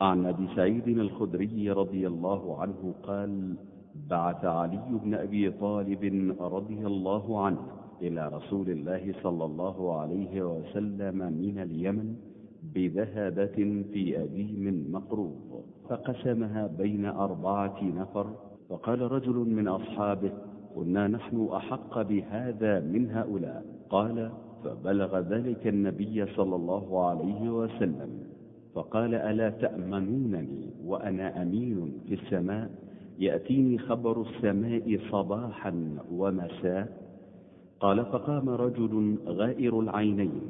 [0.00, 3.56] عن أبي سعيد الخدري رضي الله عنه قال
[4.10, 7.58] بعث علي بن أبي طالب رضي الله عنه
[8.02, 12.16] إلى رسول الله صلى الله عليه وسلم من اليمن
[12.74, 18.26] بذهبة في أديم مقروض فقسمها بين أربعة نفر
[18.68, 20.32] فقال رجل من أصحابه
[20.74, 23.64] كنا نحن أحق بهذا من هؤلاء.
[23.90, 24.30] قال
[24.64, 28.29] فبلغ ذلك النبي صلى الله عليه وسلم.
[28.74, 32.70] فقال ألا تأمنونني وأنا أمين في السماء؟
[33.18, 36.88] يأتيني خبر السماء صباحا ومساء.
[37.80, 40.42] قال فقام رجل غائر العينين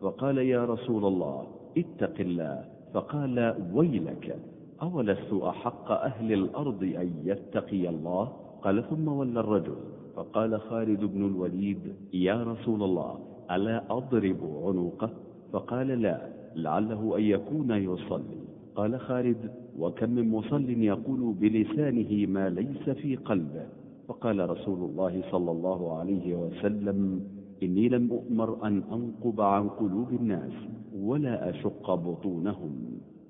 [0.00, 1.46] فقال يا رسول الله
[1.78, 2.64] اتق الله.
[2.94, 4.38] فقال ويلك
[4.82, 9.76] أولست أحق أهل الأرض أن يتقي الله؟ قال ثم ولى الرجل.
[10.16, 13.18] فقال خالد بن الوليد يا رسول الله
[13.50, 15.10] ألا أضرب عنقه؟
[15.52, 16.18] فقال لا.
[16.56, 18.40] لعله أن يكون يصلي.
[18.74, 23.66] قال خالد وكم من مصل يقول بلسانه ما ليس في قلبه.
[24.08, 27.20] فقال رسول الله صلى الله عليه وسلم
[27.62, 30.52] إني لم أؤمر أن أنقب عن قلوب الناس
[30.98, 32.72] ولا أشق بطونهم.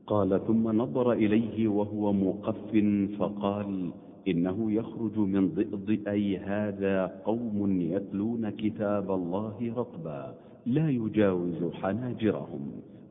[0.07, 2.73] قال ثم نظر إليه وهو مقف
[3.19, 3.91] فقال
[4.29, 10.35] إنه يخرج من ضئضئي هذا قوم يتلون كتاب الله رطبا
[10.67, 12.63] لا يجاوز حناجرهم.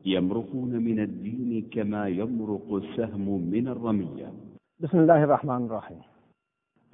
[0.06, 4.32] يمرقون من الدين كما يمرق السهم من الرمية.
[4.80, 6.00] بسم الله الرحمن الرحيم.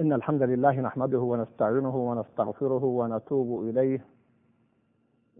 [0.00, 4.00] إن الحمد لله نحمده ونستعينه ونستغفره ونتوب إليه.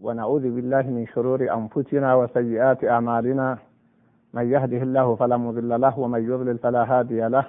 [0.01, 3.57] ونعوذ بالله من شرور أنفسنا وسيئات أعمالنا.
[4.33, 7.45] من يهده الله فلا مضل له ومن يضلل فلا هادي له.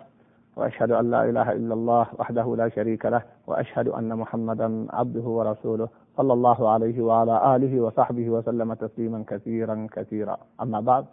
[0.57, 5.89] وأشهد أن لا إله إلا الله وحده لا شريك له وأشهد أن محمدا عبده ورسوله
[6.17, 10.39] صلى الله عليه وعلى آله وصحبه وسلم تسليما كثيرا كثيرا.
[10.63, 11.07] أما بعد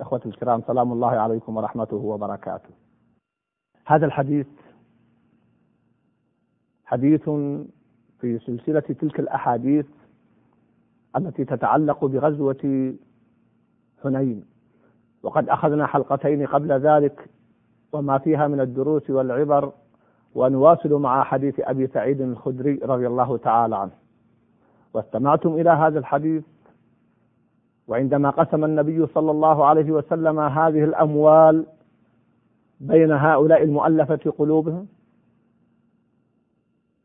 [0.00, 2.70] إخوة الكرام سلام الله عليكم ورحمته وبركاته.
[3.86, 4.46] هذا الحديث
[6.84, 7.24] حديث
[8.20, 9.86] في سلسلة تلك الأحاديث
[11.16, 12.94] التي تتعلق بغزوة
[14.02, 14.44] حنين.
[15.22, 17.30] وقد أخذنا حلقتين قبل ذلك
[17.92, 19.72] وما فيها من الدروس والعبر
[20.34, 23.90] ونواصل مع حديث أبي سعيد الخدري رضي الله تعالى عنه.
[24.94, 26.42] واستمعتم إلى هذا الحديث
[27.88, 31.66] وعندما قسم النبي صلى الله عليه وسلم هذه الأموال
[32.80, 34.86] بين هؤلاء المؤلفة قلوبهم؟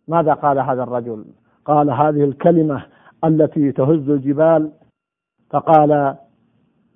[0.07, 1.25] ماذا قال هذا الرجل؟
[1.65, 2.85] قال هذه الكلمة
[3.23, 4.71] التي تهز الجبال
[5.49, 6.15] فقال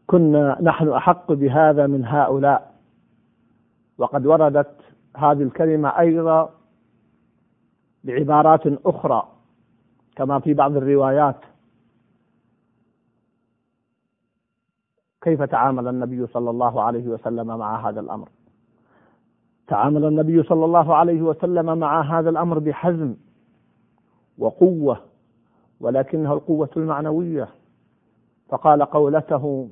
[0.08, 2.69] كنا نحن أحق بهذا من هؤلاء.
[4.00, 4.76] وقد وردت
[5.18, 6.50] هذه الكلمة أيضا
[8.04, 9.28] بعبارات أخرى
[10.16, 11.36] كما في بعض الروايات.
[15.22, 18.30] كيف تعامل النبي صلى الله عليه وسلم مع هذا الأمر؟
[19.68, 23.16] تعامل النبي صلى الله عليه وسلم مع هذا الأمر بحزم
[24.38, 25.02] وقوة
[25.80, 27.48] ولكنها القوة المعنوية.
[28.50, 29.70] فقال قولته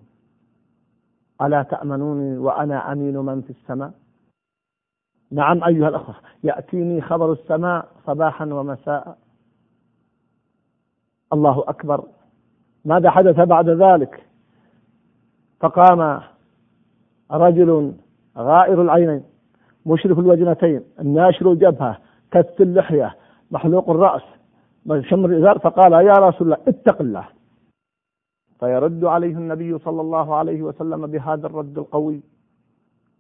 [1.41, 3.91] ألا تأمنوني وأنا أمين من في السماء؟
[5.31, 9.17] نعم أيها الأخوة يأتيني خبر السماء صباحا ومساء.
[11.33, 12.03] الله أكبر.
[12.85, 14.23] ماذا حدث بعد ذلك؟
[15.59, 16.21] فقام
[17.31, 17.93] رجل
[18.37, 19.23] غائر العينين
[19.85, 21.97] مشرف الوجنتين الناشر الجبهة
[22.31, 23.15] كث اللحية
[23.51, 24.21] محلوق الرأس
[24.99, 27.27] شمر الإزار فقال يا رسول الله اتق الله.
[28.59, 32.21] فيرد عليه النبي صلى الله عليه وسلم بهذا الرد القوي.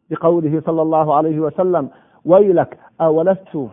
[0.09, 1.89] بقوله صلى الله عليه وسلم
[2.25, 3.67] ويلك أولست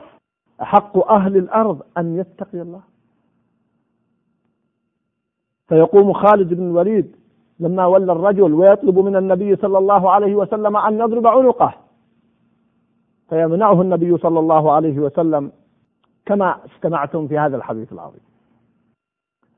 [0.63, 2.81] أحق أهل الأرض أن يتقي الله؟
[5.69, 7.17] فيقوم خالد بن الوليد
[7.61, 11.75] لما ولى الرجل ويطلب من النبي صلى الله عليه وسلم أن يضرب عنقه
[13.29, 15.53] فيمنعه النبي صلى الله عليه وسلم
[16.27, 18.21] كما استمعتم في هذا الحديث العظيم.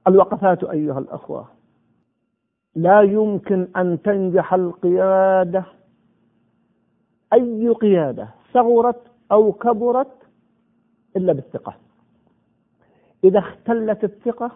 [0.09, 1.49] الوقفات أيها الأخوة
[2.75, 5.65] لا يمكن أن تنجح القيادة
[7.33, 9.03] أي قيادة صغرت
[9.33, 10.17] أو كبرت
[11.17, 11.75] إلا بالثقة.
[13.25, 14.51] إذا اختلت الثقة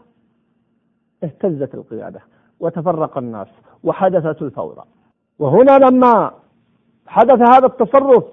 [1.25, 2.21] اهتزت القيادة
[2.61, 3.49] وتفرق الناس
[3.85, 4.83] وحدثت الفوضى
[5.39, 6.33] وهنا لما
[7.07, 8.25] حدث هذا التصرف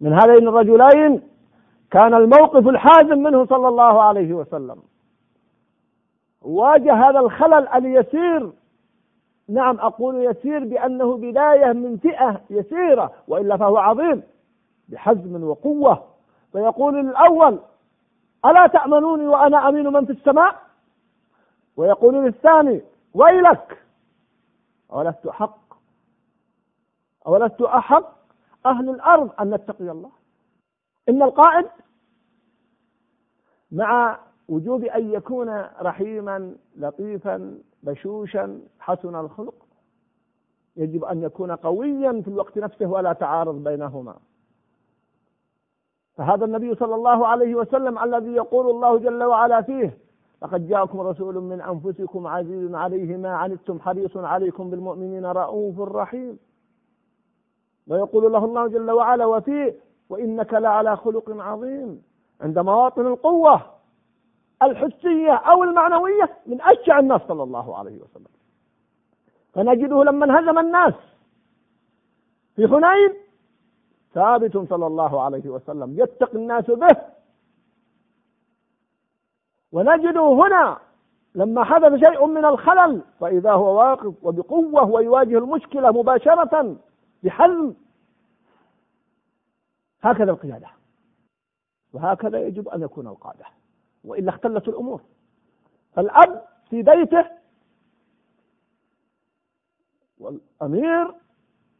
[0.00, 1.22] من هذين الرجلين
[1.90, 4.76] كان الموقف الحازم منه صلى الله عليه وسلم.
[6.42, 8.52] واجه هذا الخلل اليسير
[9.48, 14.22] نعم أقول يسير بأنه بداية من فئة يسيرة وإلا فهو عظيم
[14.88, 16.04] بحزم وقوة.
[16.52, 17.60] فيقول الأول
[18.44, 20.56] ألا تأمنوني وأنا أمين من في السماء؟
[21.76, 22.82] ويقول للثاني
[23.14, 23.82] ويلك
[24.88, 25.58] ولست حق
[27.26, 28.14] أولست أحق
[28.66, 30.10] أهل الأرض أن نتقي الله؟
[31.08, 31.66] إن القائد
[33.72, 34.18] مع
[34.48, 35.48] وجوب أن يكون
[35.80, 39.54] رحيما لطيفا بشوشا حسن الخلق.
[40.76, 44.16] يجب أن يكون قويا في الوقت نفسه ولا تعارض بينهما.
[46.16, 49.98] فهذا النبي صلى الله عليه وسلم الذي يقول الله جل وعلا فيه
[50.42, 56.38] لقد جاءكم رسول من أنفسكم عزيز عليه ما عنتم حريص عليكم بالمؤمنين رؤوف رحيم.
[57.86, 59.76] ويقول له الله جل وعلا وفيه
[60.08, 62.02] وإنك لعلى خلق عظيم.
[62.40, 63.73] عند مواطن القوة
[64.64, 68.26] الحسية أو المعنوية من أشجع الناس صلى الله عليه وسلم.
[69.52, 70.94] فنجده لما انهزم الناس.
[72.56, 73.14] في حنين
[74.14, 76.96] ثابت صلى الله عليه وسلم يتقي الناس به.
[79.72, 80.78] ونجده هنا
[81.34, 86.76] لما حدث شيء من الخلل فإذا هو واقف وبقوة ويواجه المشكلة مباشرة
[87.22, 87.74] بحزم
[90.02, 90.68] هكذا القيادة.
[91.92, 93.44] وهكذا يجب أن يكون القادة.
[94.04, 95.00] وإلا اختلت الأمور.
[95.98, 97.30] الأب في بيته
[100.18, 101.14] والأمير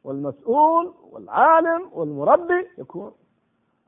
[0.04, 3.12] والمسؤول والعالم والمربي يكون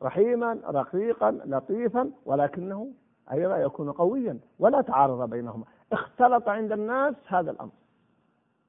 [0.03, 2.93] رحيما رقيقا لطيفا ولكنه
[3.33, 5.65] أيضا يكون قويا ولا تعارض بينهما.
[5.93, 7.73] اختلط عند الناس هذا الأمر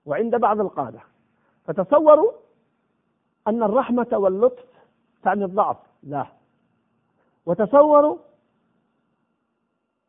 [0.05, 0.99] وعند بعض القادة.
[1.65, 2.31] فتصوروا
[3.47, 4.65] أن الرحمة واللطف
[5.23, 5.77] تعني الضعف.
[6.03, 6.27] لا.
[7.45, 8.17] وتصوروا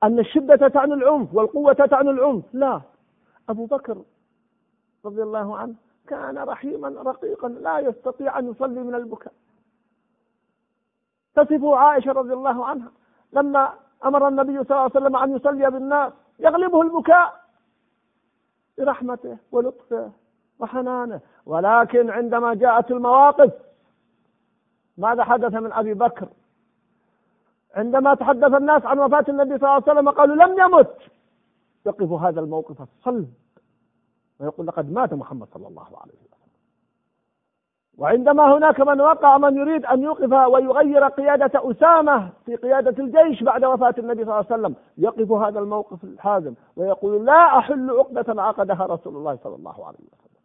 [0.03, 2.45] أن الشدة تعني العنف والقوة تعني العنف.
[2.53, 2.81] لا.
[3.49, 4.03] أبو بكر
[5.05, 5.75] رضي الله عنه
[6.07, 9.33] كان رحيما رقيقا لا يستطيع أن يصلي من البكاء.
[11.35, 12.93] تصفه عائشة رضي الله عنها
[13.33, 13.73] لما
[14.05, 17.45] أمر النبي صلى الله عليه وسلم أن يصلي بالناس يغلبه البكاء
[18.79, 20.11] برحمته ولطفه
[20.59, 21.21] وحنانه.
[21.47, 23.53] ولكن عندما جاءت المواقف
[24.99, 26.29] ماذا حدث من أبي بكر؟
[27.75, 30.97] عندما تحدث الناس عن وفاة النبي صلى الله عليه وسلم قالوا لم يمت.
[31.87, 33.29] يقف هذا الموقف الصلب
[34.41, 36.29] ويقول لقد مات محمد صلى الله عليه وسلم.
[37.99, 43.65] وعندما هناك من وقع من يريد أن يوقف ويغير قيادة أسامة في قيادة الجيش بعد
[43.65, 48.87] وفاة النبي صلى الله عليه وسلم يقف هذا الموقف الحازم ويقول لا أحل عقدة عقدها
[48.87, 50.43] رسول الله صلى الله عليه وسلم.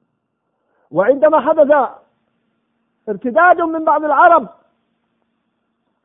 [0.91, 1.89] وعندما حدث
[3.09, 4.47] ارتداد من بعض العرب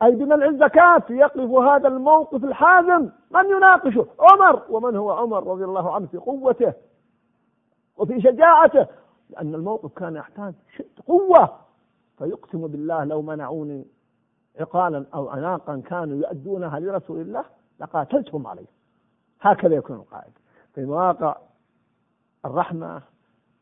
[0.03, 4.63] أي بمنع الزكاة يقف هذا الموقف الحازم؟ من يناقشه؟ عمر.
[4.69, 6.73] ومن هو عمر رضي الله عنه في قوته
[7.97, 8.87] وفي شجاعته؟
[9.29, 10.53] لأن الموقف كان يحتاج
[11.07, 11.49] قوة.
[12.17, 13.85] فيقسم بالله لو منعوني
[14.59, 17.45] عقالا أو أناقا كانوا يؤدونها لرسول الله
[17.79, 18.67] لقاتلتهم عليه.
[19.41, 20.33] هكذا يكون القائد
[20.75, 21.35] في مواقع
[22.45, 23.01] الرحمة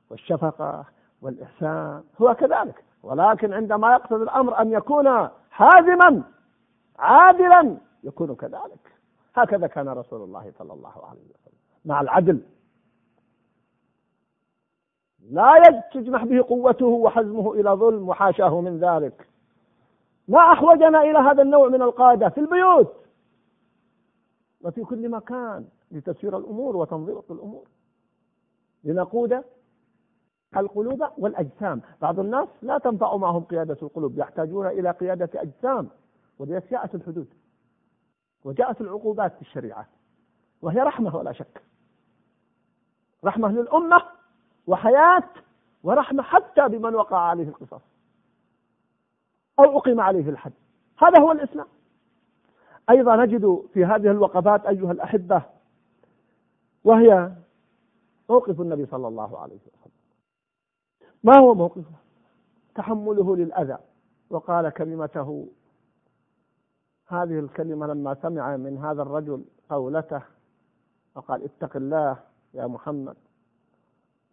[0.10, 0.86] والشفقة
[1.22, 2.84] والإحسان هو كذلك.
[3.04, 6.24] ولكن عندما يقصد الأمر أن يكون حازما
[7.00, 8.94] عادلا يكون كذلك.
[9.36, 11.60] هكذا كان رسول الله صلى الله عليه وسلم.
[11.86, 12.42] مع العدل.
[15.30, 19.28] لا تجمح به قوته وحزمه إلى ظلم وحاشاه من ذلك.
[20.28, 22.96] ما أحوجنا إلى هذا النوع من القادة في البيوت.
[24.62, 27.68] وفي كل مكان لتسير الأمور وتنضبط الأمور.
[28.84, 29.44] لنقود
[30.58, 31.82] القلوب والأجسام.
[32.02, 35.90] بعض الناس لا تنفع معهم قيادة القلوب يحتاجون إلى قيادة أجسام
[36.40, 37.28] ولذلك جاءت الحدود
[38.44, 39.88] وجاءت العقوبات في الشريعة
[40.62, 41.62] وهي رحمة ولا شك.
[43.26, 44.04] رحمة للأمة
[44.68, 45.24] وحياة
[45.84, 47.82] ورحمة حتى بمن وقع عليه القصاص
[49.60, 50.52] أو أقيم عليه الحد.
[50.98, 51.68] هذا هو الإسلام.
[52.90, 55.42] أيضا نجد في هذه الوقفات أيها الأحبة
[56.84, 57.32] وهي
[58.30, 59.92] موقف النبي صلى الله عليه وسلم.
[61.24, 61.92] ما هو موقفه؟
[62.76, 63.78] تحمله للأذى.
[64.30, 65.48] وقال كلمته.
[67.08, 70.22] هذه الكلمة لما سمع من هذا الرجل قولته
[71.16, 72.20] وقال اتق الله
[72.54, 73.16] يا محمد.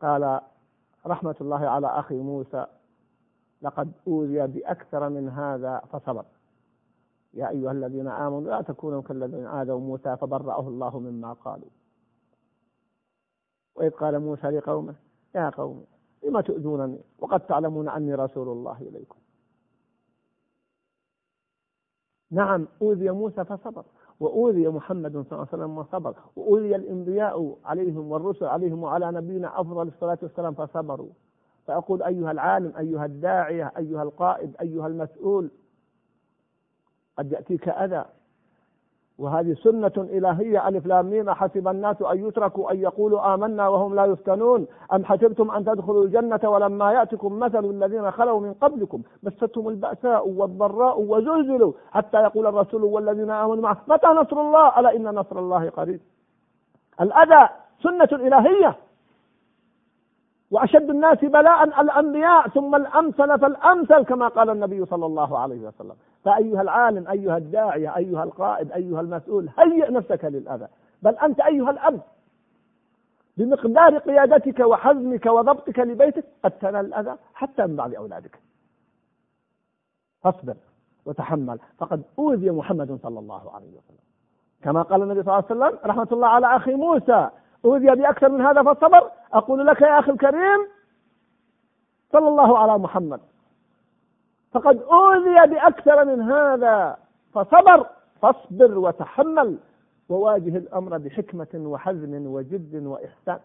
[0.03, 0.41] قال
[1.07, 2.67] رحمة الله على أخي موسى
[3.63, 6.25] لقد أوذي بأكثر من هذا فصبر.
[7.35, 11.71] يا أيها الذين آمنوا لا تكونوا كالذين آذوا موسى فبرأه الله مما قالوا.
[13.75, 14.95] وإذ قال موسى لقومه
[15.35, 15.85] يا قوم
[16.25, 19.19] لما تؤذونني وقد تعلمون أني رسول الله إليكم.
[22.31, 23.85] نعم أوذي موسى فصبر
[24.21, 29.89] وأوذي محمد صلى الله عليه وسلم وصبر وأوذي الأنبياء عليهم والرسل عليهم وعلى نبينا أفضل
[29.89, 31.11] الصلاة والسلام فصبروا.
[31.67, 35.51] فأقول أيها العالم أيها الداعية أيها القائد أيها المسؤول
[37.19, 38.05] قد يأتيك أذى.
[39.19, 44.05] وهذه سنة إلهية ألف لام ميم حسب الناس أن يتركوا أن يقولوا آمنا وهم لا
[44.05, 44.67] يفتنون.
[44.93, 51.01] أم حسبتم أن تدخلوا الجنة ولما يأتكم مثل الذين خلوا من قبلكم؟ مستهم البأساء والضراء
[51.01, 56.01] وزلزلوا حتى يقول الرسول والذين آمنوا معه متى نصر الله؟ ألا إن نصر الله قريب.
[57.01, 57.49] الأذى
[57.83, 58.77] سنة إلهية.
[60.51, 65.97] وأشد الناس بلاء الأنبياء ثم الأمثل فالأمثل كما قال النبي صلى الله عليه وسلم.
[66.25, 70.69] فأيها العالم أيها الداعية أيها القائد أيها المسؤول هيئ نفسك للأذى
[71.03, 72.01] بل أنت أيها الأب.
[73.37, 78.39] بمقدار قيادتك وحزمك وضبطك لبيتك قد تنال الأذى حتى من بعض أولادك.
[80.23, 80.57] فاصبر
[81.07, 81.59] وتحمل.
[81.79, 84.05] فقد أوذي محمد صلى الله عليه وسلم.
[84.63, 87.31] كما قال النبي صلى الله عليه وسلم رحمة الله على أخي موسى
[87.65, 90.69] أوذي بأكثر من هذا فالصبر أقول لك يا أخي الكريم
[92.13, 93.21] صلى الله على محمد.
[94.55, 96.97] فقد أوذي بأكثر من هذا.
[97.33, 97.87] فصبر
[98.23, 99.59] فاصبر وتحمل
[100.09, 103.41] وواجه الأمر بحكمة وحزم وجد وإحسان.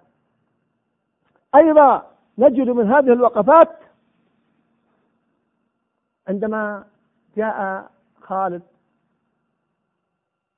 [1.56, 2.06] أيضا
[2.38, 3.70] نجد من هذه الوقفات
[6.28, 6.84] عندما
[7.38, 7.89] جاء
[8.22, 8.62] خالد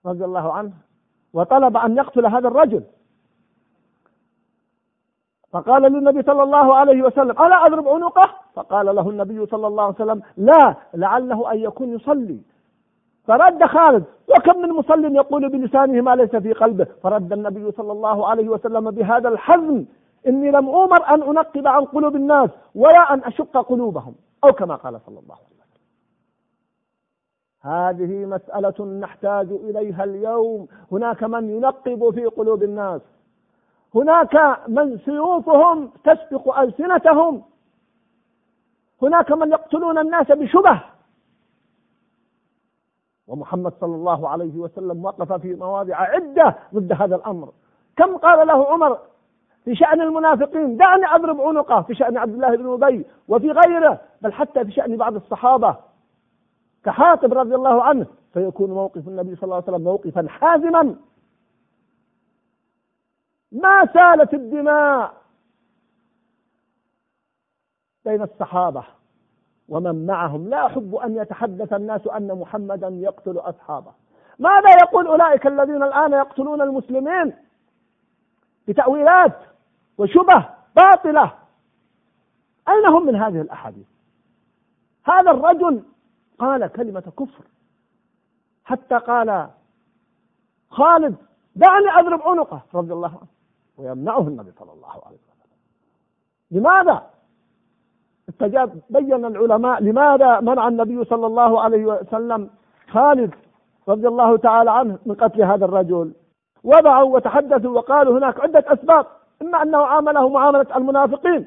[0.06, 0.74] رضي الله عنه
[1.34, 2.84] وطلب أن يقتل هذا الرجل.
[5.52, 9.96] فقال للنبي صلى الله عليه وسلم ألا أضرب عنقه؟ فقال له النبي صلى الله عليه
[9.96, 12.42] وسلم لا لعله أن يكون يصلي.
[13.24, 18.28] فرد خالد وكم من مصل يقول بلسانه ما ليس في قلبه؟ فرد النبي صلى الله
[18.28, 19.86] عليه وسلم بهذا الحزم
[20.28, 24.16] إني لم أؤمر أن أنقب عن قلوب الناس ولا أن أشق قلوبهم.
[24.44, 25.82] أو كما قال صلى الله عليه وسلم.
[27.62, 30.68] هذه مسألة نحتاج إليها اليوم.
[30.92, 33.02] هناك من ينقب في قلوب الناس.
[33.96, 37.42] هناك من سيوفهم تسبق ألسنتهم.
[39.02, 40.82] هناك من يقتلون الناس بشبه.
[43.28, 47.52] ومحمد صلى الله عليه وسلم وقف في مواضع عدة ضد هذا الأمر.
[47.98, 48.98] كم قال له عمر
[49.66, 54.34] في شأن المنافقين؟ دعني أضرب عنقه في شأن عبد الله بن أبي وفي غيره بل
[54.34, 55.76] حتى في شأن بعض الصحابة.
[56.84, 60.96] كحاطب رضي الله عنه فيكون موقف النبي صلى الله عليه وسلم موقفا حازما.
[63.52, 65.14] ما سالت الدماء
[68.06, 68.84] بين الصحابة
[69.70, 70.50] ومن معهم.
[70.50, 73.92] لا أحب أن يتحدث الناس أن محمدا يقتل أصحابه.
[74.40, 77.34] ماذا يقول أولئك الذين الآن يقتلون المسلمين؟
[78.68, 79.40] بتأويلات
[79.98, 81.34] وشبه باطلة.
[82.70, 83.88] أين هم من هذه الأحاديث؟
[85.04, 85.84] هذا الرجل
[86.40, 87.44] قال كلمة كفر.
[88.66, 89.50] حتى قال
[90.70, 91.16] خالد
[91.56, 92.62] دعني أضرب عنقه.
[92.74, 93.31] رضي الله عنه.
[93.78, 95.52] ويمنعه النبي صلى الله عليه وسلم.
[96.52, 97.10] لماذا؟
[98.30, 102.50] استجاب بين العلماء لماذا منع النبي صلى الله عليه وسلم
[102.92, 103.34] خالد
[103.88, 106.14] رضي الله تعالى عنه من قتل هذا الرجل؟
[106.64, 109.06] وضعوا وتحدثوا وقالوا هناك عدة أسباب
[109.42, 111.46] إما أنه عامله معاملة المنافقين.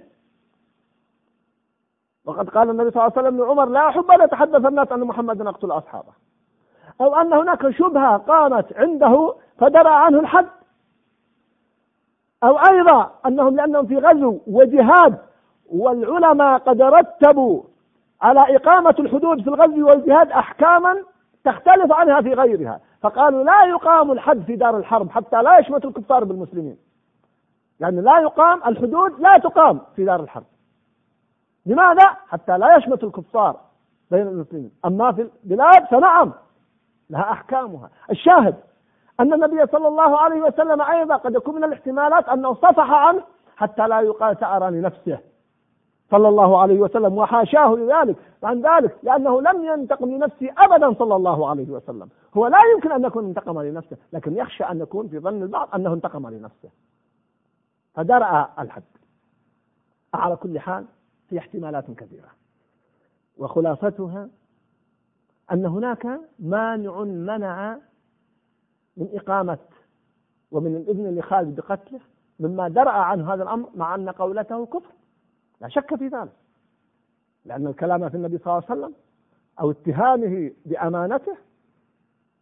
[2.25, 5.45] وقد قال النبي صلى الله عليه وسلم لعمر لا أحب أن يتحدث الناس أن محمدا
[5.45, 6.13] يقتل أصحابه.
[7.01, 10.47] أو أن هناك شبهة قامت عنده فدرى عنه الحد.
[12.43, 15.19] أو أيضا أنهم لأنهم في غزو وجهاد
[15.73, 17.63] والعلماء قد رتبوا
[18.23, 20.97] على إقامة الحدود في الغزو والجهاد أحكاما
[21.45, 26.25] تختلف عنها في غيرها فقالوا لا يقام الحد في دار الحرب حتى لا يشمت الكفار
[26.25, 26.77] بالمسلمين.
[27.81, 30.45] يعني لا يقام الحدود لا تقام في دار الحرب.
[31.67, 33.61] لماذا؟ حتى لا يشمت الكفار
[34.11, 34.71] بين المسلمين.
[34.85, 36.33] أما في البلاد فنعم
[37.11, 37.91] لها أحكامها.
[38.11, 38.55] الشاهد
[39.21, 43.23] أن النبي صلى الله عليه وسلم أيضا قد يكون من الاحتمالات أنه صفح عنه
[43.57, 45.19] حتى لا يقال سأرى لنفسه
[46.11, 51.49] صلى الله عليه وسلم وحاشاه لذلك عن ذلك لأنه لم ينتقم لنفسه أبدا صلى الله
[51.49, 52.09] عليه وسلم.
[52.37, 55.93] هو لا يمكن أن يكون انتقم لنفسه لكن يخشى أن يكون في ظن البعض أنه
[55.93, 56.69] انتقم لنفسه.
[57.95, 58.83] فدرأ الحد.
[60.15, 60.85] على كل حال
[61.29, 62.29] في احتمالات كثيرة.
[63.39, 64.29] وخلاصتها
[65.53, 67.77] أن هناك مانع منع
[68.97, 69.59] من إقامة
[70.51, 72.01] ومن الإذن لخالد بقتله
[72.41, 74.93] مما درأ عنه هذا الأمر مع أن قولته كفر.
[75.61, 76.33] لا شك في ذلك.
[77.45, 78.95] لأن الكلام في النبي صلى الله عليه وسلم
[79.61, 81.37] أو اتهامه بأمانته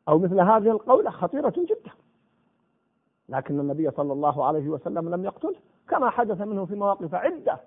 [0.09, 1.92] أو مثل هذه القولة خطيرة جدا.
[3.28, 5.54] لكن النبي صلى الله عليه وسلم لم يقتله.
[5.88, 7.61] كما حدث منه في مواقف عدة.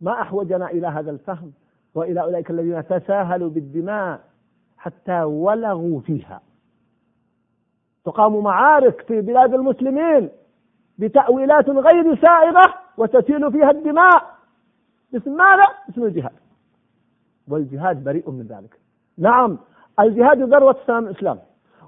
[0.00, 1.52] ما أحوجنا إلى هذا الفهم
[1.94, 4.24] وإلى أولئك الذين تساهلوا بالدماء
[4.76, 6.40] حتى ولغوا فيها.
[8.08, 10.28] تقام معارك في بلاد المسلمين
[10.98, 14.24] بتأويلات غير سائغة وتسيل فيها الدماء.
[15.12, 16.32] باسم ماذا؟ باسم الجهاد.
[17.48, 18.80] والجهاد بريء من ذلك.
[19.18, 19.58] نعم
[20.00, 21.38] الجهاد ذروة سلام الإسلام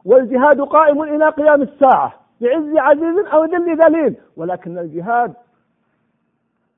[0.05, 5.35] والجهاد قائم إلى قيام الساعة بعز عزيز أو ذل ذليل ولكن الجهاد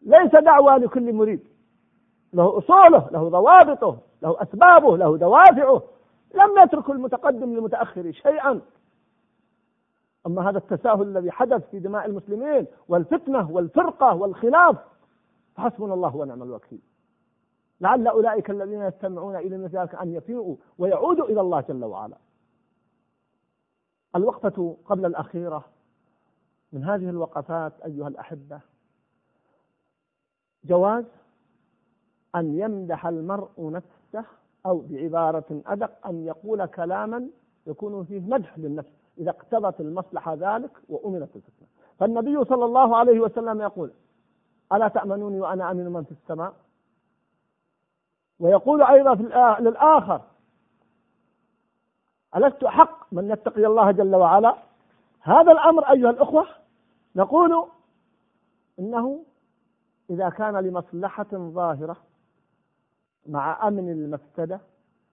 [0.03, 1.41] ليس دعوة لكل مريد.
[2.33, 5.83] له أصوله له ضوابطه له أسبابه له دوافعه.
[6.35, 8.61] لم يترك المتقدم للمتأخر شيئا.
[10.27, 14.77] أما هذا التساهل الذي حدث في دماء المسلمين والفتنة والفرقة والخلاف
[15.55, 16.81] فحسبنا الله ونعم الوكيل.
[17.81, 22.17] لعل أولئك الذين يستمعون إلى مثل ذلك أن يفيئوا ويعودوا إلى الله جل وعلا.
[24.17, 25.65] الوقفة قبل الأخيرة
[26.73, 28.61] من هذه الوقفات أيها الأحبة
[30.65, 31.05] جواز
[32.35, 34.25] أن يمدح المرء نفسه
[34.67, 37.29] أو بعبارة أدق أن يقول كلاما
[37.67, 39.02] يكون فيه مدح للنفس.
[39.19, 41.69] إذا اقتضت المصلحة ذلك وأمنت الفتنة.
[41.99, 43.91] فالنبي صلى الله عليه وسلم يقول
[44.73, 46.55] ألا تأمنوني وأنا أمن من في السماء؟
[48.41, 49.23] ويقول أيضا في
[49.63, 50.21] للآخر
[52.37, 54.57] ألست حق من يتقي الله جل وعلا؟
[55.21, 56.47] هذا الأمر أيها الأخوة
[57.17, 57.69] نقول
[58.79, 59.25] إنه
[60.11, 61.97] إذا كان لمصلحة ظاهرة
[63.27, 64.61] مع أمن المفسدة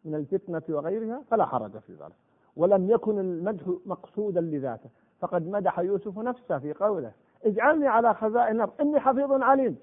[0.05, 2.15] من الفتنة وغيرها فلا حرج في ذلك.
[2.59, 4.89] ولم يكن المدح مقصودا لذاته.
[5.19, 7.11] فقد مدح يوسف نفسه في قوله
[7.45, 9.77] اجعلني على خزائن الأرض إني حفيظ عليم.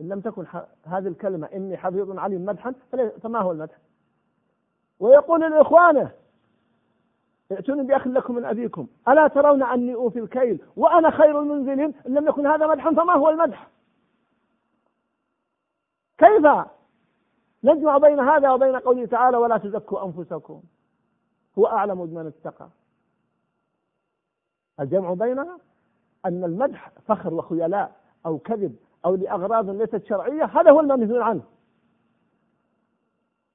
[0.00, 0.46] إن لم تكن
[0.84, 2.74] هذه الكلمة إني حفيظ عليم مدحا
[3.22, 3.78] فما هو المدح؟
[5.00, 6.10] ويقول لإخوانه
[7.52, 12.28] ائتوني بأخ لكم من أبيكم ألا ترون أني أوفي الكيل وأنا خير المنزلين؟ إن لم
[12.28, 13.68] يكن هذا مدحا فما هو المدح؟
[16.18, 16.46] كيف
[17.64, 20.62] نجمع بين هذا وبين قوله تعالى ولا تزكوا أنفسكم؟
[21.58, 22.68] هو أعلم بمن اتقى.
[24.80, 25.58] الجمع بينها
[26.26, 31.42] أن المدح فخر وخيلاء أو كذب أو لأغراض ليست شرعية هذا هو المنهي عنه.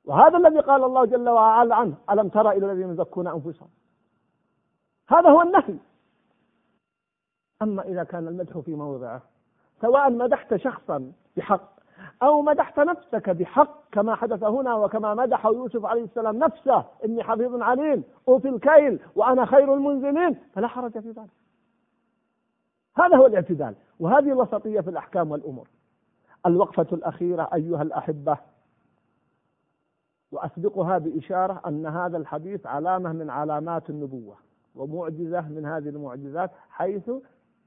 [0.06, 3.70] وهذا الذي قال الله جل وعلا عنه ألم ترى إلى الذين يزكون أنفسهم؟
[5.08, 5.78] هذا هو النهي.
[7.62, 9.22] أما إذا كان المدح في موضعه
[9.82, 11.75] سواء مدحت شخصا بحق
[12.24, 16.86] أو مدحت نفسك بحق كما حدث هنا وكما مدح يوسف عليه السلام نفسه.
[17.06, 20.38] إني حفيظ عليم أوفي الكيل وأنا خير المنزلين.
[20.54, 21.30] فلا حرج في ذلك.
[22.98, 23.76] هذا هو الاعتدال.
[24.00, 25.68] وهذه الوسطية في الأحكام والأمور.
[26.46, 28.38] الوقفة الأخيرة أيها الأحبة
[30.32, 34.36] وأسبقها بإشارة أن هذا الحديث علامة من علامات النبوة
[34.76, 37.12] ومعجزة من هذه المعجزات حيث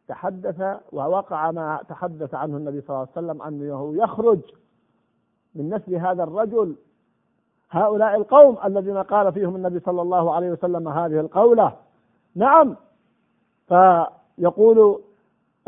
[0.09, 4.40] تحدث ووقع ما تحدث عنه النبي صلى الله عليه وسلم أنه يخرج
[5.55, 6.77] من نسل هذا الرجل
[7.71, 11.73] هؤلاء القوم الذين قال فيهم النبي صلى الله عليه وسلم هذه القولة.
[12.35, 12.77] نعم.
[13.68, 15.01] فيقول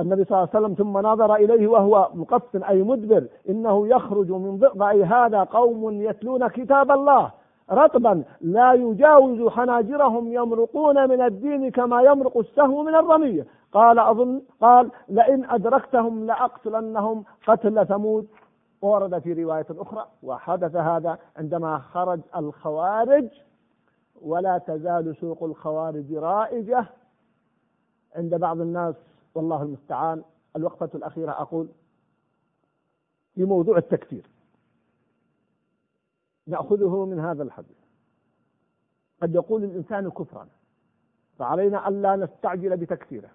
[0.00, 4.58] النبي صلى الله عليه وسلم ثم نظر إليه وهو مقف أي مدبر إنه يخرج من
[4.58, 7.30] ضئضأ هذا قوم يتلون كتاب الله.
[7.72, 14.90] رطبا لا يجاوز حناجرهم يمرقون من الدين كما يمرق السهم من الرمية قال أظن قال
[15.08, 18.28] لئن أدركتهم لأقتلنهم قتل ثمود.
[18.82, 23.28] ورد في رواية أخرى وحدث هذا عندما خرج الخوارج
[24.22, 26.86] ولا تزال سوق الخوارج رائجة
[28.16, 28.94] عند بعض الناس.
[29.34, 30.22] والله المستعان.
[30.56, 31.68] الوقفة الأخيرة أقول
[33.34, 34.29] في موضوع التكفير.
[36.50, 37.76] نأخذه من هذا الحديث.
[39.22, 40.48] قد يقول الإنسان كفرا
[41.38, 43.30] فعلينا ألا نستعجل بتكفيره.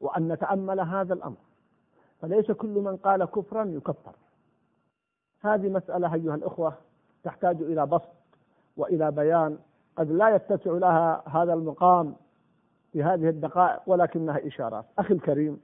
[0.00, 1.36] وأن نتأمل هذا الأمر.
[2.20, 4.14] فليس كل من قال كفرا يكفر.
[5.40, 6.74] هذه مسألة أيها الأخوة
[7.24, 8.16] تحتاج إلى بسط
[8.76, 9.58] وإلى بيان.
[9.96, 12.16] قد لا يتسع لها هذا المقام
[12.92, 14.84] في هذه الدقائق ولكنها إشارات.
[14.98, 15.60] أخي الكريم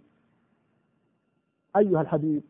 [1.76, 2.42] أيها الحبيب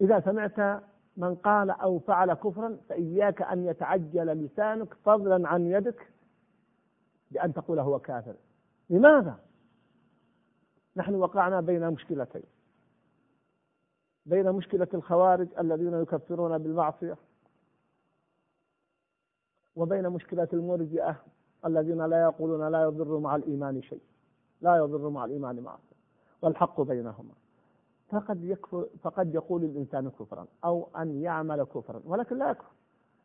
[0.00, 0.82] إذا سمعت
[1.18, 6.08] من قال أو فعل كفرا فإياك أن يتعجل لسانك فضلا عن يدك
[7.30, 8.34] بأن تقول هو كافر.
[8.90, 9.38] لماذا؟
[10.96, 12.42] نحن وقعنا بين مشكلتين.
[14.26, 17.16] بين مشكلة الخوارج الذين يكفرون بالمعصية
[19.76, 21.22] وبين مشكلة المرجئة
[21.64, 24.02] الذين لا يقولون لا يضر مع الإيمان شيء
[24.60, 25.96] لا يضر مع الإيمان معصية
[26.42, 27.34] والحق بينهما.
[28.10, 32.72] فقد يكفر فقد يقول الإنسان كفرا أو أن يعمل كفرا ولكن لا يكفر.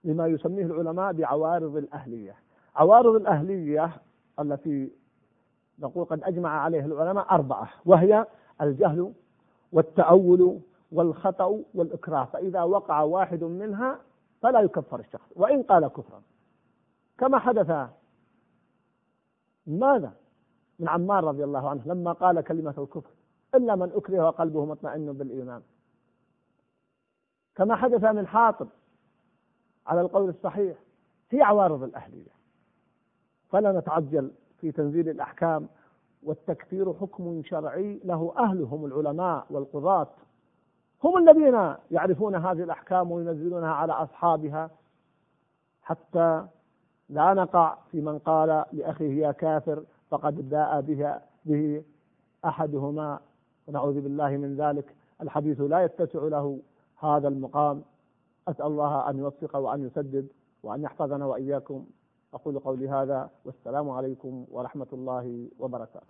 [0.03, 2.35] لما يسميه العلماء بعوارض الأهلية.
[2.75, 3.91] عوارض الأهلية
[4.39, 4.91] التي
[5.79, 8.25] نقول قد أجمع عليها العلماء أربعة وهي
[8.61, 9.13] الجهل
[9.71, 10.59] والتأول
[10.91, 12.25] والخطأ والإكراه.
[12.25, 13.99] فإذا وقع واحد منها
[14.41, 16.21] فلا يكفر الشخص وإن قال كفرا.
[17.17, 17.89] كما حدث
[19.67, 20.13] ماذا؟
[20.79, 23.11] من عمار رضي الله عنه لما قال كلمة الكفر.
[23.55, 25.61] إلا من أكره وقلبه مطمئن بالإيمان.
[27.55, 28.67] كما حدث من حاطب
[29.87, 30.77] على القول الصحيح
[31.29, 32.31] في عوارض الأهلية.
[33.49, 35.67] فلا نتعجل في تنزيل الأحكام
[36.23, 40.07] والتكفير حكم شرعي له أهلهم العلماء والقضاة.
[41.03, 44.69] هم الذين يعرفون هذه الأحكام وينزلونها على أصحابها.
[45.81, 46.45] حتى
[47.09, 51.83] لا نقع في من قال لأخيه يا كافر فقد باء بها به
[52.45, 53.19] أحدهما
[53.67, 54.95] ونعوذ بالله من ذلك.
[55.21, 56.59] الحديث لا يتسع له
[56.99, 57.83] هذا المقام.
[58.47, 60.27] أسأل الله أن يوفق وأن يسدد
[60.63, 61.85] وأن يحفظنا وإياكم.
[62.33, 66.01] أقول قولي هذا والسلام عليكم ورحمة الله وبركاته.